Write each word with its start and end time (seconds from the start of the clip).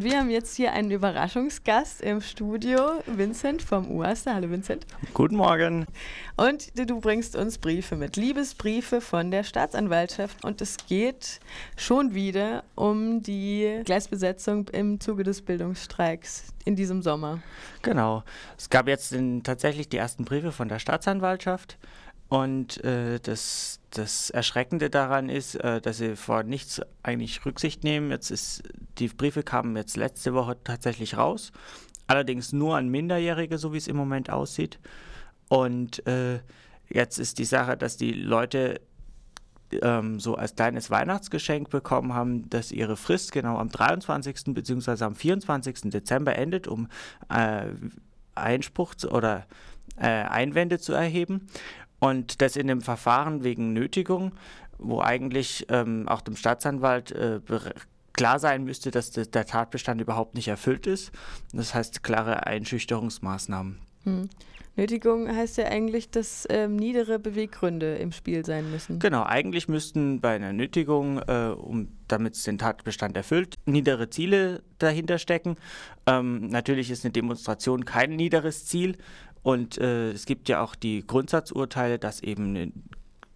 Wir 0.00 0.20
haben 0.20 0.30
jetzt 0.30 0.54
hier 0.54 0.74
einen 0.74 0.92
Überraschungsgast 0.92 2.02
im 2.02 2.20
Studio, 2.20 3.02
Vincent 3.06 3.62
vom 3.62 3.90
UASTA. 3.90 4.34
Hallo 4.34 4.48
Vincent. 4.48 4.86
Guten 5.12 5.34
Morgen. 5.34 5.86
Und 6.36 6.70
du 6.78 7.00
bringst 7.00 7.34
uns 7.34 7.58
Briefe 7.58 7.96
mit, 7.96 8.14
Liebesbriefe 8.14 9.00
von 9.00 9.32
der 9.32 9.42
Staatsanwaltschaft. 9.42 10.44
Und 10.44 10.60
es 10.60 10.76
geht 10.86 11.40
schon 11.76 12.14
wieder 12.14 12.62
um 12.76 13.24
die 13.24 13.80
Gleisbesetzung 13.84 14.68
im 14.68 15.00
Zuge 15.00 15.24
des 15.24 15.42
Bildungsstreiks 15.42 16.54
in 16.64 16.76
diesem 16.76 17.02
Sommer. 17.02 17.42
Genau. 17.82 18.22
Es 18.56 18.70
gab 18.70 18.86
jetzt 18.86 19.10
den, 19.10 19.42
tatsächlich 19.42 19.88
die 19.88 19.96
ersten 19.96 20.24
Briefe 20.24 20.52
von 20.52 20.68
der 20.68 20.78
Staatsanwaltschaft. 20.78 21.76
Und 22.28 22.84
äh, 22.84 23.18
das, 23.20 23.80
das 23.90 24.30
Erschreckende 24.30 24.90
daran 24.90 25.30
ist, 25.30 25.54
äh, 25.54 25.80
dass 25.80 25.98
sie 25.98 26.14
vor 26.14 26.42
nichts 26.42 26.82
eigentlich 27.02 27.44
Rücksicht 27.46 27.84
nehmen. 27.84 28.10
Jetzt 28.10 28.30
ist, 28.30 28.62
die 28.98 29.08
Briefe 29.08 29.42
kamen 29.42 29.76
jetzt 29.76 29.96
letzte 29.96 30.34
Woche 30.34 30.56
tatsächlich 30.62 31.16
raus. 31.16 31.52
Allerdings 32.06 32.52
nur 32.52 32.76
an 32.76 32.88
Minderjährige, 32.88 33.56
so 33.56 33.72
wie 33.72 33.78
es 33.78 33.88
im 33.88 33.96
Moment 33.96 34.30
aussieht. 34.30 34.78
Und 35.48 36.06
äh, 36.06 36.40
jetzt 36.88 37.18
ist 37.18 37.38
die 37.38 37.44
Sache, 37.46 37.76
dass 37.76 37.96
die 37.96 38.12
Leute 38.12 38.80
ähm, 39.82 40.20
so 40.20 40.34
als 40.34 40.54
kleines 40.54 40.90
Weihnachtsgeschenk 40.90 41.70
bekommen 41.70 42.14
haben, 42.14 42.48
dass 42.50 42.72
ihre 42.72 42.96
Frist 42.96 43.32
genau 43.32 43.56
am 43.58 43.68
23. 43.68 44.54
bzw. 44.54 45.04
am 45.04 45.14
24. 45.14 45.90
Dezember 45.90 46.36
endet, 46.36 46.68
um 46.68 46.88
äh, 47.30 47.66
Einspruch 48.34 48.94
zu, 48.94 49.10
oder 49.10 49.46
äh, 49.96 50.06
Einwände 50.06 50.78
zu 50.78 50.92
erheben. 50.92 51.48
Und 52.00 52.40
das 52.40 52.56
in 52.56 52.68
dem 52.68 52.80
Verfahren 52.80 53.42
wegen 53.44 53.72
Nötigung, 53.72 54.32
wo 54.78 55.00
eigentlich 55.00 55.66
ähm, 55.68 56.08
auch 56.08 56.20
dem 56.20 56.36
Staatsanwalt 56.36 57.10
äh, 57.12 57.40
klar 58.12 58.38
sein 58.38 58.64
müsste, 58.64 58.90
dass 58.90 59.10
de 59.10 59.26
der 59.26 59.46
Tatbestand 59.46 60.00
überhaupt 60.00 60.34
nicht 60.34 60.48
erfüllt 60.48 60.86
ist. 60.86 61.12
Das 61.52 61.74
heißt 61.74 62.02
klare 62.02 62.46
Einschüchterungsmaßnahmen. 62.46 63.78
Hm. 64.04 64.28
Nötigung 64.78 65.28
heißt 65.28 65.58
ja 65.58 65.64
eigentlich, 65.64 66.08
dass 66.08 66.46
ähm, 66.50 66.76
niedere 66.76 67.18
Beweggründe 67.18 67.96
im 67.96 68.12
Spiel 68.12 68.44
sein 68.46 68.70
müssen. 68.70 69.00
Genau, 69.00 69.24
eigentlich 69.24 69.66
müssten 69.66 70.20
bei 70.20 70.36
einer 70.36 70.52
Nötigung, 70.52 71.18
äh, 71.26 71.48
um, 71.48 71.88
damit 72.06 72.36
es 72.36 72.44
den 72.44 72.58
Tatbestand 72.58 73.16
erfüllt, 73.16 73.56
niedere 73.66 74.08
Ziele 74.08 74.62
dahinter 74.78 75.18
stecken. 75.18 75.56
Ähm, 76.06 76.46
natürlich 76.46 76.92
ist 76.92 77.04
eine 77.04 77.10
Demonstration 77.10 77.84
kein 77.84 78.14
niederes 78.14 78.66
Ziel, 78.66 78.96
und 79.48 79.78
äh, 79.78 80.10
es 80.10 80.26
gibt 80.26 80.50
ja 80.50 80.60
auch 80.60 80.74
die 80.74 81.06
Grundsatzurteile, 81.06 81.98
dass 81.98 82.22
eben 82.22 82.50
eine, 82.54 82.72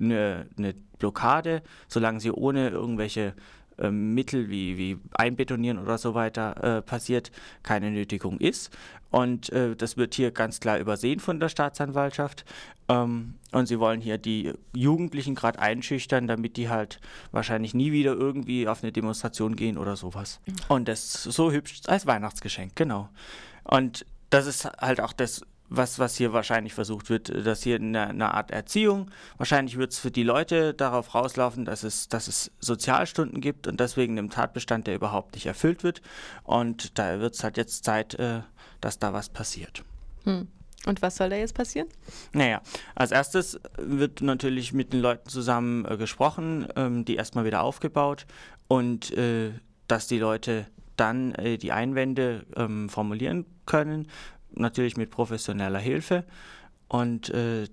eine, 0.00 0.46
eine 0.56 0.74
Blockade, 1.00 1.64
solange 1.88 2.20
sie 2.20 2.30
ohne 2.30 2.68
irgendwelche 2.68 3.34
äh, 3.76 3.90
Mittel 3.90 4.48
wie, 4.48 4.78
wie 4.78 4.98
Einbetonieren 5.14 5.80
oder 5.80 5.98
so 5.98 6.14
weiter 6.14 6.62
äh, 6.62 6.82
passiert, 6.82 7.32
keine 7.64 7.90
Nötigung 7.90 8.38
ist. 8.38 8.70
Und 9.10 9.50
äh, 9.50 9.74
das 9.74 9.96
wird 9.96 10.14
hier 10.14 10.30
ganz 10.30 10.60
klar 10.60 10.78
übersehen 10.78 11.18
von 11.18 11.40
der 11.40 11.48
Staatsanwaltschaft. 11.48 12.44
Ähm, 12.88 13.34
und 13.50 13.66
sie 13.66 13.80
wollen 13.80 14.00
hier 14.00 14.16
die 14.16 14.52
Jugendlichen 14.76 15.34
gerade 15.34 15.58
einschüchtern, 15.58 16.28
damit 16.28 16.56
die 16.56 16.68
halt 16.68 17.00
wahrscheinlich 17.32 17.74
nie 17.74 17.90
wieder 17.90 18.12
irgendwie 18.12 18.68
auf 18.68 18.80
eine 18.84 18.92
Demonstration 18.92 19.56
gehen 19.56 19.76
oder 19.76 19.96
sowas. 19.96 20.38
Mhm. 20.46 20.54
Und 20.68 20.86
das 20.86 21.24
so 21.24 21.50
hübsch 21.50 21.80
als 21.88 22.06
Weihnachtsgeschenk, 22.06 22.76
genau. 22.76 23.08
Und 23.64 24.06
das 24.30 24.46
ist 24.46 24.66
halt 24.80 25.00
auch 25.00 25.12
das 25.12 25.42
was, 25.68 25.98
was 25.98 26.16
hier 26.16 26.32
wahrscheinlich 26.32 26.74
versucht 26.74 27.10
wird, 27.10 27.28
dass 27.46 27.62
hier 27.62 27.76
eine, 27.76 28.08
eine 28.08 28.34
Art 28.34 28.50
Erziehung, 28.50 29.10
wahrscheinlich 29.36 29.76
wird 29.76 29.92
es 29.92 29.98
für 29.98 30.10
die 30.10 30.22
Leute 30.22 30.74
darauf 30.74 31.14
rauslaufen, 31.14 31.64
dass 31.64 31.82
es, 31.82 32.08
dass 32.08 32.28
es 32.28 32.50
Sozialstunden 32.60 33.40
gibt 33.40 33.66
und 33.66 33.80
deswegen 33.80 34.16
im 34.18 34.30
Tatbestand, 34.30 34.86
der 34.86 34.94
überhaupt 34.94 35.34
nicht 35.34 35.46
erfüllt 35.46 35.82
wird. 35.82 36.02
Und 36.44 36.98
da 36.98 37.20
wird 37.20 37.34
es 37.34 37.44
halt 37.44 37.56
jetzt 37.56 37.84
Zeit, 37.84 38.14
äh, 38.14 38.40
dass 38.80 38.98
da 38.98 39.12
was 39.12 39.28
passiert. 39.28 39.82
Hm. 40.24 40.48
Und 40.86 41.02
was 41.02 41.16
soll 41.16 41.30
da 41.30 41.36
jetzt 41.36 41.54
passieren? 41.54 41.88
Naja, 42.32 42.60
als 42.94 43.10
erstes 43.10 43.58
wird 43.76 44.22
natürlich 44.22 44.72
mit 44.72 44.92
den 44.92 45.00
Leuten 45.00 45.28
zusammen 45.28 45.84
äh, 45.84 45.96
gesprochen, 45.96 46.68
ähm, 46.76 47.04
die 47.04 47.16
erstmal 47.16 47.44
wieder 47.44 47.62
aufgebaut 47.62 48.26
und 48.68 49.10
äh, 49.12 49.50
dass 49.88 50.06
die 50.06 50.18
Leute 50.18 50.66
dann 50.96 51.34
äh, 51.34 51.58
die 51.58 51.72
Einwände 51.72 52.46
ähm, 52.56 52.88
formulieren 52.88 53.46
können 53.66 54.08
natürlich 54.56 54.96
mit 54.96 55.10
professioneller 55.10 55.78
Hilfe. 55.78 56.24
Und 56.88 57.30
äh, 57.30 57.66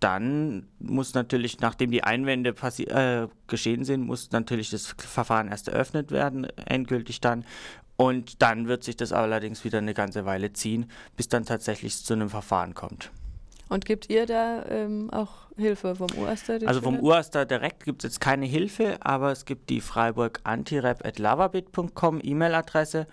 dann 0.00 0.66
muss 0.78 1.14
natürlich, 1.14 1.60
nachdem 1.60 1.90
die 1.90 2.02
Einwände 2.02 2.54
äh, 2.78 3.28
geschehen 3.46 3.84
sind, 3.84 4.06
muss 4.06 4.30
natürlich 4.32 4.70
das 4.70 4.94
Verfahren 4.96 5.48
erst 5.48 5.68
eröffnet 5.68 6.10
werden, 6.10 6.44
endgültig 6.56 7.20
dann. 7.20 7.44
Und 7.96 8.40
dann 8.40 8.66
wird 8.66 8.82
sich 8.82 8.96
das 8.96 9.12
allerdings 9.12 9.62
wieder 9.62 9.78
eine 9.78 9.92
ganze 9.92 10.24
Weile 10.24 10.54
ziehen, 10.54 10.90
bis 11.16 11.28
dann 11.28 11.44
tatsächlich 11.44 12.02
zu 12.02 12.14
einem 12.14 12.30
Verfahren 12.30 12.72
kommt. 12.72 13.10
Und 13.68 13.84
gibt 13.84 14.10
ihr 14.10 14.26
da 14.26 14.64
ähm, 14.68 15.10
auch 15.10 15.48
Hilfe 15.56 15.94
vom 15.94 16.08
UASTA? 16.16 16.54
Also 16.66 16.80
vom 16.80 16.98
UASTA 16.98 17.44
direkt 17.44 17.84
gibt 17.84 18.02
es 18.02 18.10
jetzt 18.10 18.20
keine 18.20 18.46
Hilfe, 18.46 18.96
aber 19.00 19.30
es 19.30 19.44
gibt 19.44 19.70
die 19.70 19.80
Freiburg 19.80 20.40
Antirap 20.42 21.06
at 21.06 21.20
lavabit.com 21.20 22.20
E-Mail-Adresse. 22.20 23.06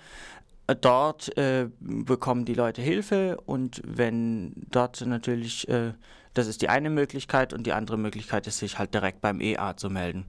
Dort 0.82 1.38
äh, 1.38 1.70
bekommen 1.80 2.44
die 2.44 2.54
Leute 2.54 2.82
Hilfe 2.82 3.38
und 3.46 3.82
wenn 3.86 4.52
dort 4.70 5.00
natürlich, 5.06 5.68
äh, 5.70 5.94
das 6.34 6.48
ist 6.48 6.62
die 6.62 6.68
eine 6.68 6.90
Möglichkeit 6.90 7.54
und 7.54 7.66
die 7.66 7.72
andere 7.72 7.98
Möglichkeit 7.98 8.48
ist, 8.48 8.58
sich 8.58 8.78
halt 8.78 8.94
direkt 8.94 9.22
beim 9.22 9.40
EA 9.40 9.78
zu 9.78 9.90
melden. 9.90 10.26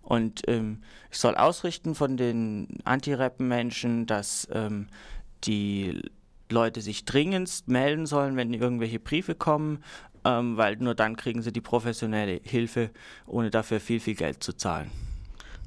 Und 0.00 0.42
ähm, 0.48 0.82
ich 1.10 1.18
soll 1.18 1.34
ausrichten 1.34 1.94
von 1.94 2.16
den 2.16 2.78
Anti-Rap-Menschen, 2.84 4.06
dass 4.06 4.48
ähm, 4.52 4.86
die 5.44 6.00
Leute 6.50 6.80
sich 6.80 7.04
dringendst 7.04 7.68
melden 7.68 8.06
sollen, 8.06 8.36
wenn 8.36 8.54
irgendwelche 8.54 9.00
Briefe 9.00 9.34
kommen, 9.34 9.82
ähm, 10.24 10.56
weil 10.56 10.76
nur 10.76 10.94
dann 10.94 11.16
kriegen 11.16 11.42
sie 11.42 11.52
die 11.52 11.60
professionelle 11.60 12.40
Hilfe, 12.42 12.90
ohne 13.26 13.50
dafür 13.50 13.80
viel, 13.80 14.00
viel 14.00 14.14
Geld 14.14 14.42
zu 14.42 14.54
zahlen. 14.54 14.90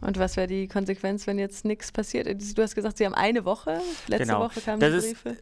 Und 0.01 0.19
was 0.19 0.37
wäre 0.37 0.47
die 0.47 0.67
Konsequenz, 0.67 1.27
wenn 1.27 1.39
jetzt 1.39 1.65
nichts 1.65 1.91
passiert? 1.91 2.27
Du 2.27 2.61
hast 2.61 2.75
gesagt, 2.75 2.97
Sie 2.97 3.05
haben 3.05 3.15
eine 3.15 3.45
Woche. 3.45 3.81
Letzte 4.07 4.27
genau. 4.27 4.41
Woche 4.41 4.61
kamen 4.61 4.79
das 4.79 5.03
die 5.03 5.13
Briefe. 5.13 5.37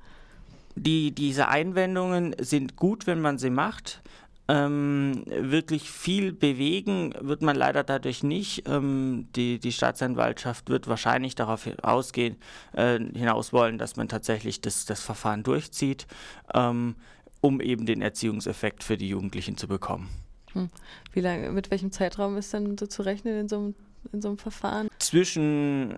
die, 0.76 1.12
diese 1.12 1.48
Einwendungen 1.50 2.36
sind 2.40 2.76
gut, 2.76 3.08
wenn 3.08 3.20
man 3.20 3.38
sie 3.38 3.50
macht. 3.50 4.02
Ähm, 4.48 5.24
wirklich 5.26 5.90
viel 5.90 6.32
bewegen 6.32 7.16
wird 7.20 7.42
man 7.42 7.56
leider 7.56 7.84
dadurch 7.84 8.22
nicht. 8.22 8.70
Ähm, 8.70 9.28
die, 9.36 9.58
die 9.58 9.72
Staatsanwaltschaft 9.72 10.70
wird 10.70 10.88
wahrscheinlich 10.88 11.34
darauf 11.34 11.68
ausgehen, 11.82 12.38
äh, 12.74 13.00
hinaus 13.00 13.54
wollen, 13.54 13.80
dass 13.80 13.96
man 13.96 14.08
tatsächlich 14.08 14.62
das, 14.62 14.86
das 14.86 15.02
Verfahren 15.02 15.42
durchzieht, 15.42 16.06
ähm, 16.54 16.96
um 17.42 17.60
eben 17.60 17.88
den 17.88 18.04
Erziehungseffekt 18.04 18.84
für 18.84 18.98
die 18.98 19.10
Jugendlichen 19.10 19.58
zu 19.58 19.68
bekommen. 19.68 20.10
Hm. 20.54 20.70
Wie 21.12 21.22
lange, 21.22 21.52
mit 21.52 21.72
welchem 21.72 21.92
Zeitraum 21.92 22.38
ist 22.38 22.54
dann 22.54 22.78
so 22.78 22.86
zu 22.86 23.02
rechnen 23.02 23.40
in 23.40 23.50
so 23.50 23.58
einem 23.58 23.76
in 24.12 24.22
so 24.22 24.30
einem 24.30 24.38
Verfahren? 24.38 24.88
Zwischen 25.00 25.98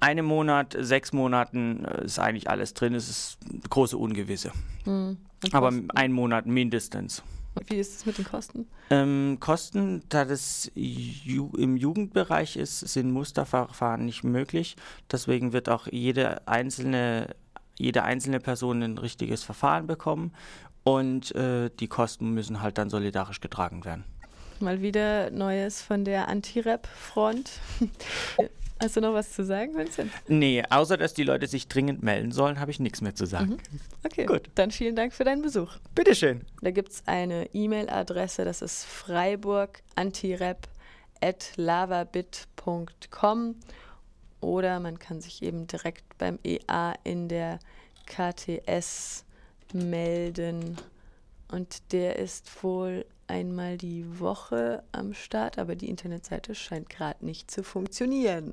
einem 0.00 0.26
Monat, 0.26 0.76
sechs 0.78 1.12
Monaten 1.12 1.84
äh, 1.84 2.04
ist 2.04 2.18
eigentlich 2.18 2.50
alles 2.50 2.74
drin. 2.74 2.94
Es 2.94 3.08
ist 3.08 3.38
große 3.70 3.96
Ungewisse. 3.96 4.52
Hm. 4.84 5.16
Aber 5.52 5.72
ein 5.94 6.12
Monat 6.12 6.46
mindestens. 6.46 7.22
Wie 7.66 7.76
ist 7.76 7.96
es 7.96 8.06
mit 8.06 8.18
den 8.18 8.24
Kosten? 8.24 8.66
Ähm, 8.90 9.36
Kosten, 9.38 10.02
da 10.08 10.24
das 10.24 10.70
Ju 10.74 11.50
im 11.56 11.76
Jugendbereich 11.76 12.56
ist, 12.56 12.80
sind 12.80 13.10
Musterverfahren 13.12 14.04
nicht 14.04 14.24
möglich. 14.24 14.76
Deswegen 15.10 15.52
wird 15.52 15.68
auch 15.68 15.86
jede 15.86 16.46
einzelne, 16.48 17.34
jede 17.78 18.04
einzelne 18.04 18.40
Person 18.40 18.82
ein 18.82 18.96
richtiges 18.96 19.42
Verfahren 19.42 19.86
bekommen 19.86 20.32
und 20.82 21.34
äh, 21.34 21.70
die 21.78 21.88
Kosten 21.88 22.30
müssen 22.30 22.62
halt 22.62 22.78
dann 22.78 22.88
solidarisch 22.88 23.40
getragen 23.40 23.84
werden. 23.84 24.04
Mal 24.62 24.80
wieder 24.80 25.30
Neues 25.30 25.82
von 25.82 26.04
der 26.04 26.28
Anti-Rap-Front. 26.28 27.50
Hast 28.80 28.96
du 28.96 29.00
noch 29.00 29.12
was 29.12 29.32
zu 29.32 29.44
sagen, 29.44 29.76
Vincent? 29.76 30.10
Nee, 30.26 30.62
außer 30.70 30.96
dass 30.96 31.14
die 31.14 31.22
Leute 31.22 31.46
sich 31.46 31.68
dringend 31.68 32.02
melden 32.02 32.32
sollen, 32.32 32.58
habe 32.58 32.70
ich 32.70 32.80
nichts 32.80 33.00
mehr 33.00 33.14
zu 33.14 33.26
sagen. 33.26 33.50
Mhm. 33.50 33.80
Okay, 34.04 34.24
gut. 34.24 34.50
Dann 34.54 34.70
vielen 34.70 34.96
Dank 34.96 35.12
für 35.12 35.24
deinen 35.24 35.42
Besuch. 35.42 35.76
Bitteschön. 35.94 36.42
Da 36.62 36.70
gibt 36.70 36.90
es 36.90 37.02
eine 37.06 37.48
E-Mail-Adresse, 37.52 38.44
das 38.44 38.62
ist 38.62 38.84
freiburgantirap 38.84 40.68
at 41.20 41.52
lavabit.com 41.56 43.56
oder 44.40 44.80
man 44.80 44.98
kann 44.98 45.20
sich 45.20 45.42
eben 45.42 45.68
direkt 45.68 46.18
beim 46.18 46.40
EA 46.44 46.94
in 47.04 47.28
der 47.28 47.60
KTS 48.06 49.24
melden. 49.72 50.76
Und 51.48 51.92
der 51.92 52.16
ist 52.16 52.64
wohl 52.64 53.04
einmal 53.32 53.78
die 53.78 54.20
Woche 54.20 54.82
am 54.92 55.14
Start, 55.14 55.58
aber 55.58 55.74
die 55.74 55.88
Internetseite 55.88 56.54
scheint 56.54 56.90
gerade 56.90 57.24
nicht 57.24 57.50
zu 57.50 57.64
funktionieren. 57.64 58.50